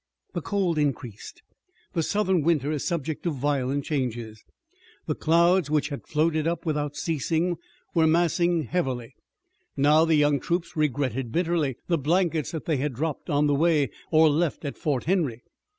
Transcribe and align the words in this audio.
The 0.33 0.41
cold 0.41 0.79
increased. 0.79 1.43
The 1.93 2.01
Southern 2.01 2.41
winter 2.41 2.71
is 2.71 2.83
subject 2.83 3.21
to 3.21 3.29
violent 3.29 3.85
changes. 3.85 4.43
The 5.05 5.13
clouds 5.13 5.69
which 5.69 5.89
had 5.89 6.07
floated 6.07 6.47
up 6.47 6.65
without 6.65 6.95
ceasing 6.95 7.57
were 7.93 8.07
massing 8.07 8.63
heavily. 8.63 9.13
Now 9.77 10.05
the 10.05 10.15
young 10.15 10.39
troops 10.39 10.75
regretted 10.75 11.31
bitterly 11.31 11.75
the 11.85 11.99
blankets 11.99 12.49
that 12.49 12.65
they 12.65 12.77
had 12.77 12.95
dropped 12.95 13.29
on 13.29 13.45
the 13.45 13.53
way 13.53 13.91
or 14.09 14.27
left 14.27 14.65
at 14.65 14.75
Fort 14.75 15.03
Henry. 15.03 15.43